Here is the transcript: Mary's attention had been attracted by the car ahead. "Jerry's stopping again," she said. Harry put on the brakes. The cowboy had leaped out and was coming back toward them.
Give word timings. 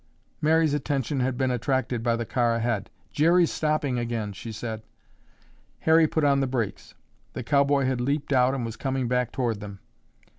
Mary's 0.41 0.73
attention 0.73 1.19
had 1.19 1.37
been 1.37 1.51
attracted 1.51 2.01
by 2.01 2.15
the 2.15 2.25
car 2.25 2.55
ahead. 2.55 2.89
"Jerry's 3.11 3.51
stopping 3.51 3.99
again," 3.99 4.33
she 4.33 4.51
said. 4.51 4.81
Harry 5.81 6.07
put 6.07 6.23
on 6.23 6.39
the 6.39 6.47
brakes. 6.47 6.95
The 7.33 7.43
cowboy 7.43 7.85
had 7.85 8.01
leaped 8.01 8.33
out 8.33 8.55
and 8.55 8.65
was 8.65 8.77
coming 8.77 9.07
back 9.07 9.31
toward 9.31 9.59
them. 9.59 9.77